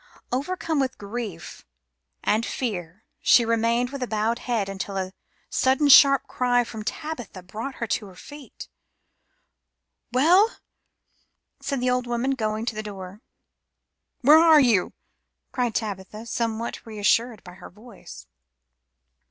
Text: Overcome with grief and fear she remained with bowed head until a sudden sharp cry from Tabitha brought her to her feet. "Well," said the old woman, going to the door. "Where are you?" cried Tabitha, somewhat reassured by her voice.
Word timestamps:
Overcome 0.31 0.79
with 0.79 0.97
grief 0.97 1.63
and 2.23 2.43
fear 2.43 3.03
she 3.19 3.45
remained 3.45 3.91
with 3.91 4.09
bowed 4.09 4.39
head 4.39 4.67
until 4.67 4.97
a 4.97 5.13
sudden 5.47 5.89
sharp 5.89 6.25
cry 6.25 6.63
from 6.63 6.81
Tabitha 6.83 7.43
brought 7.43 7.75
her 7.75 7.85
to 7.85 8.07
her 8.07 8.15
feet. 8.15 8.67
"Well," 10.11 10.55
said 11.59 11.81
the 11.81 11.91
old 11.91 12.07
woman, 12.07 12.31
going 12.31 12.65
to 12.65 12.73
the 12.75 12.81
door. 12.81 13.21
"Where 14.21 14.39
are 14.39 14.59
you?" 14.59 14.93
cried 15.51 15.75
Tabitha, 15.75 16.25
somewhat 16.25 16.83
reassured 16.83 17.43
by 17.43 17.53
her 17.53 17.69
voice. 17.69 18.25